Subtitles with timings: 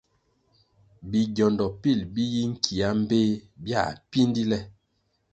[1.09, 3.29] Bigiondo pil bi yi nkia mbpéh
[3.63, 4.59] biãh píndí le.